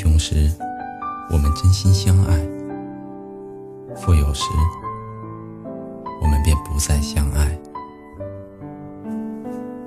[0.00, 0.50] 穷时，
[1.30, 2.34] 我们真心相爱；
[3.94, 4.46] 富有时，
[6.22, 7.54] 我们便不再相爱。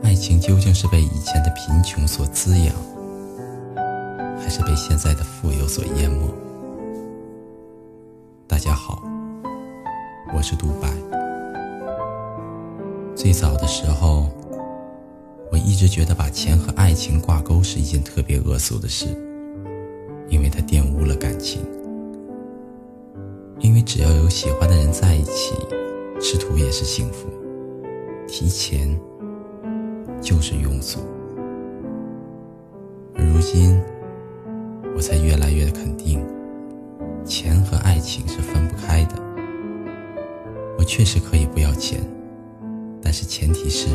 [0.04, 2.76] 爱情究竟是被以前的贫穷所滋养，
[4.40, 6.30] 还是被现在的富有所淹没？
[8.48, 9.02] 大家好，
[10.32, 10.88] 我是独白。
[13.16, 14.30] 最早的时候，
[15.52, 19.08] 我一直觉得把钱和爱情挂钩是一件特别恶俗的事，
[20.34, 21.62] 因为它玷污了感情。
[23.60, 25.54] 因为只要有喜欢的人在一起，
[26.20, 27.30] 吃土也是幸福。
[28.28, 29.00] 提钱
[30.20, 31.02] 就是庸俗。
[33.14, 33.80] 而如今，
[34.96, 36.20] 我才越来越肯定，
[37.24, 39.16] 钱和爱情是分不开的。
[40.80, 42.02] 我确实可以不要钱。
[43.04, 43.88] 但是前提是，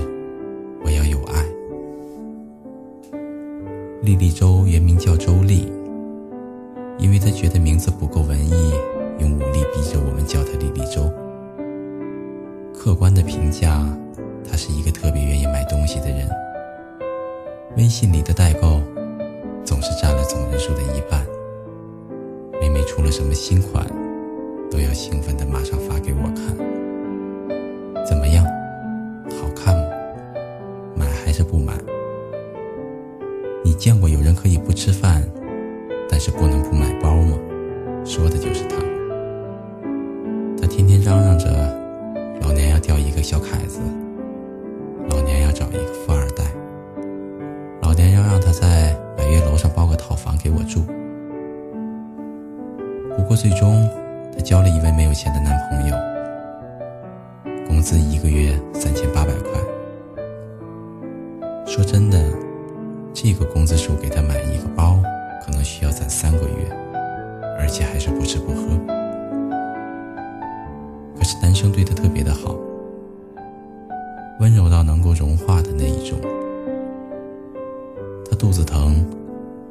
[0.84, 1.44] 我要有爱。
[4.02, 5.70] 莉莉周原名叫周丽，
[6.98, 8.74] 因为他觉得名字不够文艺，
[9.18, 11.10] 用武力逼着我们叫他莉莉周。
[12.74, 13.86] 客观的评价，
[14.48, 16.28] 他是一个特别愿意买东西的人。
[17.76, 18.80] 微信里的代购，
[19.64, 21.24] 总是占了总人数的一半。
[22.60, 23.86] 每每出了什么新款，
[24.68, 28.04] 都要兴奋的马上发给我看。
[28.04, 28.44] 怎么样？
[29.40, 29.82] 好看吗？
[30.96, 31.74] 买还是不买。
[33.64, 35.22] 你见过有人可以不吃饭，
[36.08, 36.87] 但是不能不买
[43.18, 43.80] 个小凯子，
[45.10, 46.44] 老娘要找一个富二代，
[47.82, 50.82] 老娘要让他在百悦楼上包个套房给我住。
[53.16, 53.84] 不过最终，
[54.32, 55.96] 他交了一位没有钱的男朋友，
[57.66, 59.60] 工资一个月三千八百块。
[61.66, 62.22] 说真的，
[63.12, 64.96] 这个工资数给他买一个包，
[65.44, 66.70] 可能需要攒三个月，
[67.58, 68.62] 而且还是不吃不喝。
[71.18, 72.54] 可是男生对他特别的好，
[75.08, 76.18] 够融化的那一种。
[78.28, 79.02] 他肚子疼，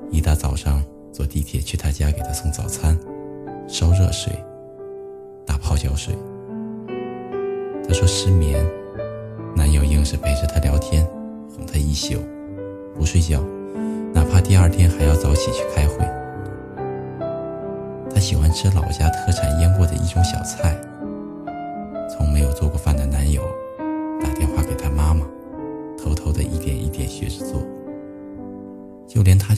[0.09, 0.83] 一大早上
[1.13, 2.97] 坐地铁去他家给他送早餐，
[3.67, 4.33] 烧热水，
[5.45, 6.15] 打泡脚水。
[7.87, 8.65] 他说失眠，
[9.55, 11.07] 男友硬是陪着他聊天。
[11.55, 12.17] 哄他一宿，
[12.95, 13.39] 不睡觉，
[14.13, 15.97] 哪怕第二天还要早起去开会。
[18.11, 20.75] 他喜欢吃老家特产腌过的一种小菜。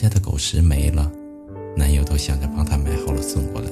[0.00, 1.12] 家的狗食没了，
[1.76, 3.68] 男友都想着帮他买好了送过来。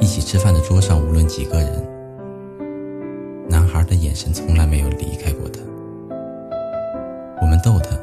[0.00, 1.84] 一起吃饭的桌上，无论几个人。
[3.48, 5.60] 男孩的眼神从来没有离开过他。
[7.42, 7.98] 我们逗他：“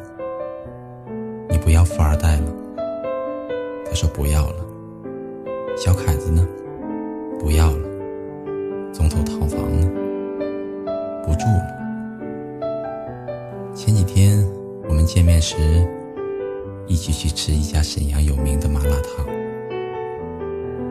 [1.50, 2.52] 你不要富二代了。”
[3.88, 4.66] 他说：“不要了。”
[5.78, 6.46] 小凯子呢？
[7.40, 7.88] 不要了。
[8.92, 9.90] 总统套房呢？
[11.26, 11.78] 不住了。
[13.74, 14.46] 前几天
[14.90, 15.56] 我们见面时，
[16.88, 19.26] 一起去吃一家沈阳有名的麻辣烫。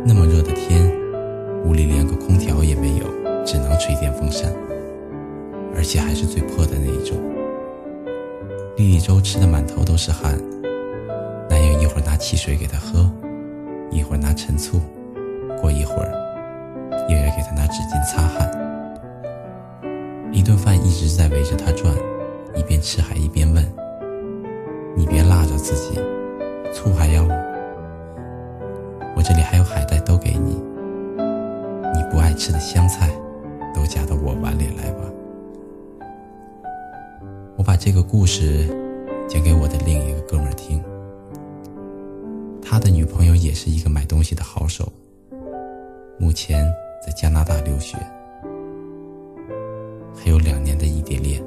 [0.04, 0.90] 那么热的天，
[1.64, 3.06] 屋里连个空调也没有，
[3.44, 4.52] 只能吹电风扇。
[5.74, 7.16] 而且还是最破的那一种。
[8.76, 10.38] 莉莉周吃的满头都是汗，
[11.48, 13.10] 男友一会儿拿汽水给她喝，
[13.90, 14.80] 一会儿拿陈醋，
[15.60, 16.12] 过一会儿
[17.08, 18.50] 又要给她拿纸巾擦汗。
[20.32, 21.92] 一顿饭一直在围着她转，
[22.54, 23.62] 一边吃还一边问
[24.96, 26.00] ：“你别辣着自己，
[26.72, 27.34] 醋还要吗？
[29.14, 30.54] 我这里还有海带，都给你。
[31.94, 33.10] 你不爱吃的香菜，
[33.74, 35.02] 都夹到我碗里来吧。”
[37.56, 38.66] 我把这个故事
[39.28, 40.82] 讲给我的另一个哥们儿听，
[42.62, 44.90] 他的女朋友也是一个买东西的好手，
[46.18, 46.64] 目前
[47.06, 47.98] 在加拿大留学，
[50.14, 51.42] 还有两年的异地恋。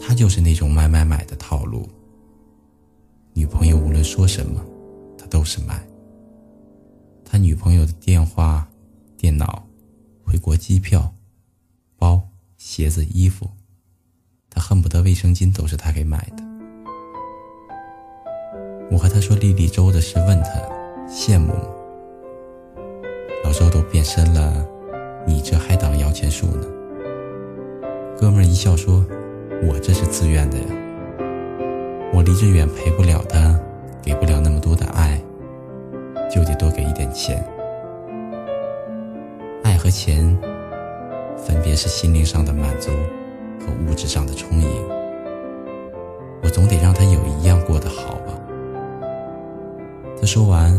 [0.00, 1.88] 他就是那种买买买的套路，
[3.32, 4.60] 女朋友无论说什么，
[5.16, 5.80] 他都是买。
[7.24, 8.68] 他女朋友的电话、
[9.16, 9.64] 电脑、
[10.24, 11.14] 回国机票、
[11.96, 12.20] 包、
[12.58, 13.48] 鞋子、衣服。
[14.48, 16.42] 他恨不得卫生巾都是他给买的。
[18.90, 20.50] 我和他说莉莉周的事，问他
[21.08, 21.64] 羡慕吗？
[23.44, 24.66] 老周都变身了，
[25.24, 26.66] 你这还当摇钱树呢？
[28.18, 29.06] 哥们儿一笑说
[29.62, 30.64] ：“我这是自愿的呀，
[32.12, 33.58] 我离着远，陪不了他，
[34.02, 35.20] 给不了那么多的爱，
[36.30, 37.44] 就得多给一点钱。
[39.62, 40.36] 爱和钱
[41.36, 42.90] 分别是心灵上的满足
[43.60, 44.68] 和物质上的充盈。
[46.42, 48.32] 我总得让他有一样过得好吧。
[50.20, 50.78] 他说完。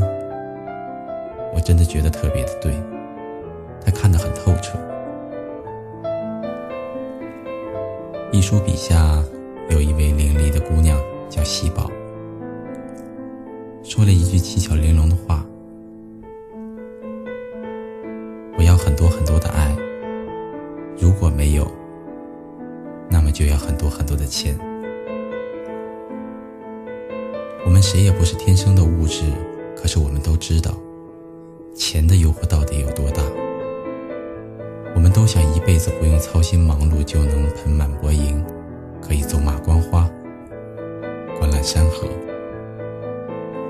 [1.53, 2.71] 我真的觉得特别的对，
[3.83, 4.79] 他看得很透彻。
[8.33, 9.21] 一书笔下
[9.69, 10.97] 有一位伶俐的姑娘
[11.29, 11.91] 叫喜宝，
[13.83, 15.45] 说了一句七巧玲珑的话
[18.57, 19.75] ：“我要很多很多的爱，
[20.97, 21.69] 如果没有，
[23.09, 24.57] 那么就要很多很多的钱。”
[27.65, 29.23] 我们谁也不是天生的物质，
[29.75, 30.71] 可是我们都知道，
[31.75, 33.21] 钱的诱惑到底有多大。
[35.11, 38.41] 们都想一辈子不用操心忙碌就能盆满钵盈，
[39.01, 40.09] 可以走马观花、
[41.37, 42.07] 观览山河。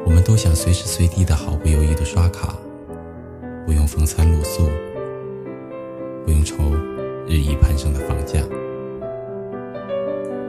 [0.05, 2.55] 我们都想随时随地的毫不犹豫的刷卡，
[3.65, 4.69] 不用风餐露宿，
[6.23, 6.57] 不用愁
[7.27, 8.39] 日益攀升的房价。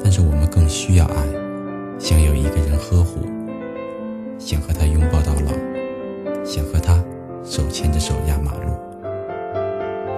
[0.04, 1.24] 但是我们更需要爱。
[1.98, 3.20] 想有一个人呵护，
[4.38, 7.02] 想和他拥抱到老，想和他
[7.42, 8.74] 手牵着手压马路，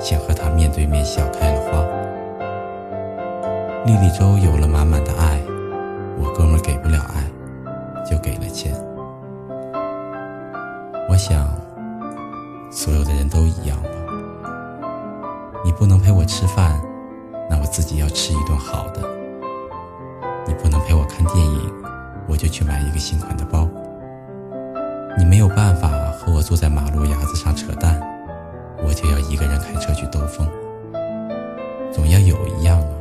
[0.05, 1.83] 想和他面对面笑开了花。
[3.87, 5.41] 莉莉周有了满满的爱，
[6.19, 7.25] 我哥们给不了爱，
[8.05, 8.75] 就给了钱。
[11.09, 11.49] 我想，
[12.71, 13.89] 所有的人都一样吧。
[15.65, 16.79] 你不能陪我吃饭，
[17.49, 19.00] 那我自己要吃一顿好的。
[20.47, 21.73] 你不能陪我看电影，
[22.29, 23.67] 我就去买一个新款的包。
[25.17, 27.99] 你没有办法和我坐在马路牙子上扯淡，
[28.94, 30.49] 就要一个人开车去兜风。
[31.93, 32.94] 总要有一样啊。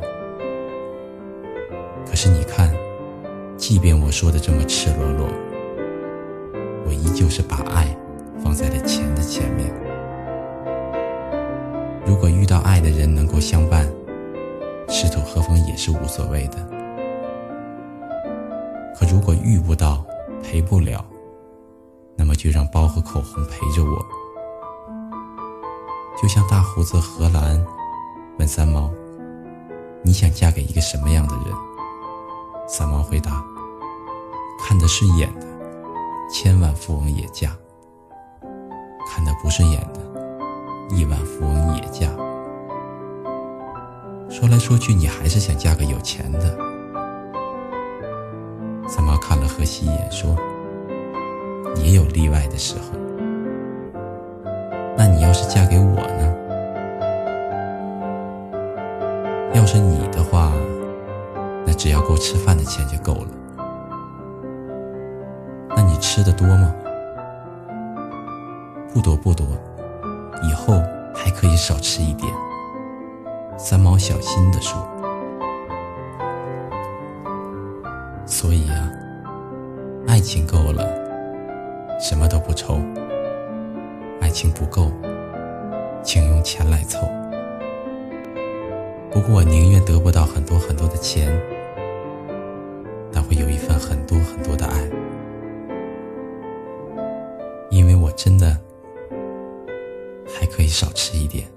[2.06, 2.72] 可是你看，
[3.56, 5.28] 即便我说的这么赤裸裸，
[6.86, 7.96] 我依旧是把爱
[8.42, 9.72] 放在了钱的前面。
[12.06, 13.88] 如果遇到爱的人能够相伴，
[14.88, 16.58] 吃土喝风也是无所谓的。
[18.94, 20.04] 可如果遇不到，
[20.42, 21.04] 陪不了，
[22.16, 24.23] 那么就让包和口红陪着我。
[26.20, 27.64] 就像大胡子荷兰
[28.38, 28.90] 问三毛
[30.02, 31.46] ：“你想嫁给一个什么样的人？”
[32.66, 33.44] 三毛回答
[34.58, 35.46] ：“看得顺眼的，
[36.30, 37.50] 千万富翁也嫁；
[39.06, 40.00] 看得不顺眼的，
[40.96, 42.08] 亿万富翁也嫁。”
[44.30, 46.56] 说来说去，你还是想嫁个有钱的。
[48.88, 50.34] 三毛看了荷西一眼，说
[51.76, 53.03] ：“也有例外的时候。
[55.24, 56.34] 要是嫁给我呢？
[59.54, 60.52] 要是你的话，
[61.66, 63.28] 那只要够吃饭的钱就够了。
[65.70, 66.74] 那你吃的多吗？
[68.92, 69.46] 不多不多，
[70.42, 70.74] 以后
[71.14, 72.30] 还可以少吃一点。”
[73.56, 74.86] 三毛小心地说。
[78.26, 78.90] 所以啊，
[80.06, 80.86] 爱情够了，
[81.98, 82.74] 什么都不愁；
[84.20, 84.90] 爱情不够，
[86.04, 87.00] 请用钱来凑。
[89.10, 91.32] 不过我宁愿得不到很多很多的钱，
[93.10, 94.90] 但会有一份很多很多的爱，
[97.70, 98.58] 因为我真的
[100.26, 101.53] 还可以少吃一点。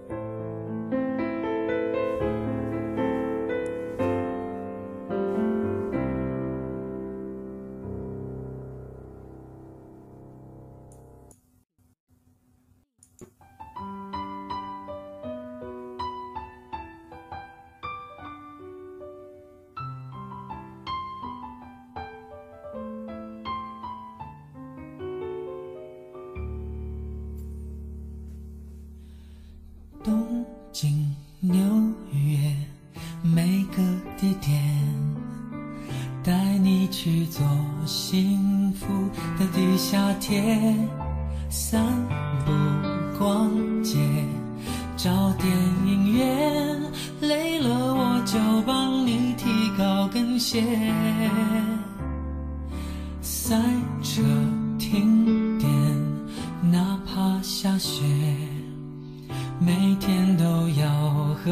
[36.28, 37.42] 带你去做
[37.86, 38.86] 幸福
[39.40, 40.76] 的地下铁，
[41.50, 41.82] 散
[42.46, 42.52] 步、
[43.18, 43.50] 逛
[43.82, 43.98] 街，
[44.98, 45.50] 找电
[45.86, 46.82] 影院，
[47.22, 50.62] 累了我就帮你提高跟鞋，
[53.22, 53.56] 赛
[54.04, 54.22] 车、
[54.78, 55.70] 停电，
[56.70, 58.04] 哪怕下雪。
[59.62, 60.90] 每天都要
[61.42, 61.52] 和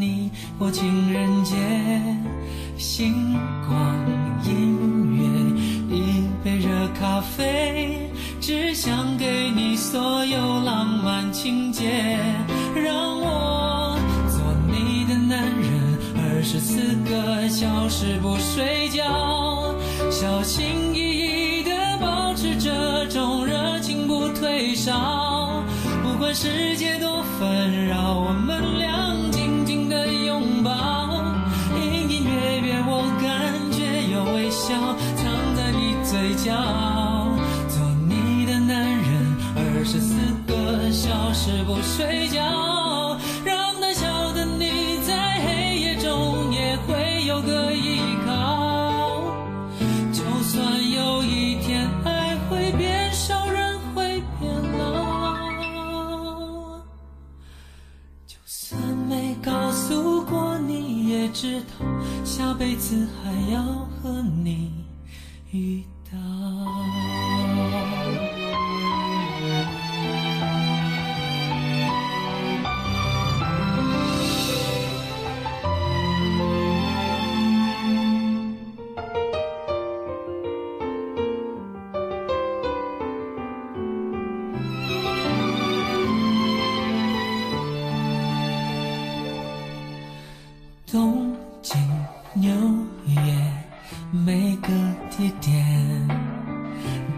[0.00, 1.56] 你过情人节，
[2.80, 3.94] 星光
[4.42, 8.10] 音乐，一杯热咖啡，
[8.40, 12.18] 只想给你所有浪漫情节，
[12.74, 13.98] 让我
[14.30, 19.74] 做你的男人，二十四个小时不睡觉，
[20.10, 21.70] 小心翼翼地
[22.00, 25.62] 保持这种热情不退烧，
[26.02, 27.10] 不管世界多。
[27.38, 29.14] 纷扰，我们俩
[34.70, 36.52] 藏在你嘴角
[37.68, 40.14] 做你的男人二十四
[40.46, 49.34] 个小时不睡觉让胆小的你在黑夜中也会有个依靠
[50.12, 56.78] 就算有一天爱会变少人会变老
[58.24, 61.84] 就算没告诉过你也知道
[62.24, 64.72] 下辈子还要和你
[65.52, 65.84] 遇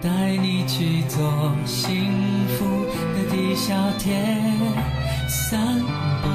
[0.03, 2.11] 带你去做幸
[2.59, 2.67] 福
[3.15, 4.13] 的地下铁，
[5.29, 5.79] 散
[6.21, 6.29] 步、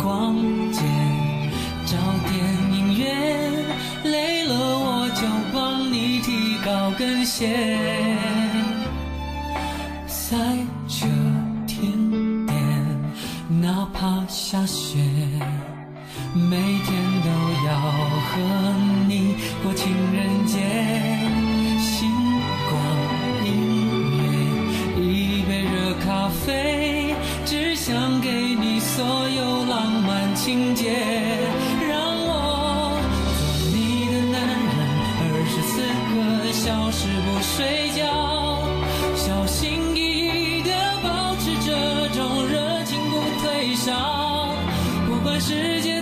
[0.00, 0.36] 逛
[0.70, 0.80] 街，
[1.86, 1.96] 找
[2.28, 2.32] 电
[2.72, 3.52] 影院，
[4.04, 8.16] 累了我就帮你提高跟鞋，
[10.06, 10.36] 塞
[10.86, 11.08] 车、
[11.66, 12.56] 停电，
[13.60, 14.98] 哪怕下雪。
[16.32, 17.28] 每天都
[17.66, 17.74] 要
[18.30, 18.38] 和
[19.08, 20.58] 你过情人节，
[30.42, 30.90] 情节，
[31.86, 32.98] 让我
[33.38, 33.44] 做
[33.76, 34.58] 你的男人，
[35.20, 35.84] 二十四
[36.16, 36.18] 个
[36.50, 38.00] 小时不睡觉，
[39.14, 41.68] 小心翼翼的保持这
[42.16, 42.18] 种
[42.48, 44.56] 热情不退烧，
[45.06, 45.99] 不管时间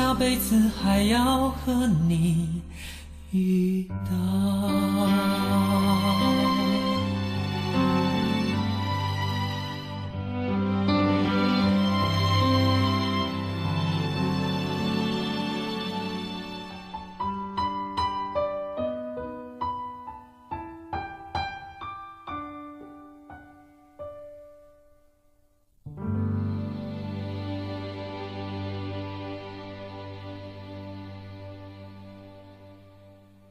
[0.00, 2.62] 下辈子还要和你
[3.32, 4.49] 遇到。